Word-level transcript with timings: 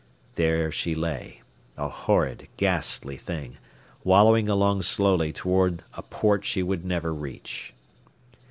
There 0.33 0.71
she 0.71 0.95
lay, 0.95 1.43
a 1.77 1.87
horrid, 1.87 2.47
ghastly 2.57 3.17
thing, 3.17 3.59
wallowing 4.03 4.49
along 4.49 4.81
slowly 4.81 5.31
toward 5.31 5.83
a 5.93 6.01
port 6.01 6.43
she 6.43 6.63
would 6.63 6.83
never 6.83 7.13
reach. 7.13 7.75